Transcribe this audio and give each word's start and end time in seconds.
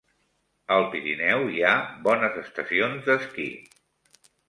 Al 0.77 0.85
Pirineu 0.95 1.45
hi 1.57 1.63
ha 1.67 1.75
bones 2.09 2.43
estacions 2.47 3.09
d'esquí. 3.11 3.51